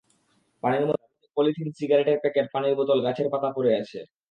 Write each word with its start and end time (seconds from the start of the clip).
পানির 0.63 0.83
মধ্যে 0.89 1.07
পলিথিন, 1.37 1.67
সিগারেটের 1.77 2.21
প্যাকেট, 2.23 2.45
পানির 2.53 2.77
বোতল, 2.79 2.97
গাছের 3.05 3.27
পাতা 3.33 3.49
পড়ে 3.55 3.71
আছে। 3.81 3.99